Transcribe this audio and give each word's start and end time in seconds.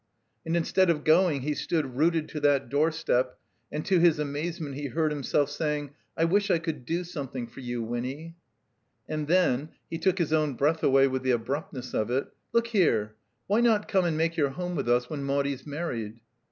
And 0.47 0.55
mstead 0.55 0.89
of 0.89 1.03
going 1.03 1.41
he 1.43 1.53
stood 1.53 1.95
rooted 1.95 2.27
to 2.29 2.39
that 2.39 2.69
doorstep, 2.69 3.37
and 3.71 3.85
to 3.85 3.99
his 3.99 4.17
amazement 4.17 4.73
he 4.73 4.87
heard 4.87 5.11
himself 5.11 5.51
saying, 5.51 5.91
"I 6.17 6.25
wish 6.25 6.49
I 6.49 6.57
could 6.57 6.87
do 6.87 7.03
some 7.03 7.27
thing 7.27 7.45
for 7.45 7.59
you, 7.59 7.83
Winny." 7.83 8.33
And 9.07 9.27
then 9.27 9.69
(he 9.91 9.99
took 9.99 10.17
his 10.17 10.33
own 10.33 10.55
breath 10.55 10.81
away 10.81 11.07
with 11.07 11.21
the 11.21 11.29
abruptness 11.29 11.93
of 11.93 12.09
it). 12.09 12.25
"Look 12.51 12.65
here— 12.65 13.13
^why 13.47 13.61
not 13.61 13.87
come 13.87 14.05
and 14.05 14.17
make 14.17 14.37
your 14.37 14.49
home 14.49 14.75
with 14.75 14.89
us, 14.89 15.07
when 15.07 15.23
Maudie's 15.23 15.67
married?" 15.67 16.19